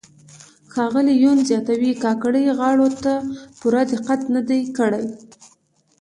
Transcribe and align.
ښاغلي 0.73 1.13
یون 1.23 1.37
زیاتو 1.49 1.75
کاکړۍ 2.03 2.45
غاړو 2.59 2.87
ته 3.03 3.13
پوره 3.59 3.81
دقت 3.91 4.21
نه 4.35 4.41
دی 4.49 4.61
کړی. 4.77 5.05